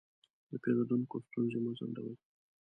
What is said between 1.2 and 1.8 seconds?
ستونزې مه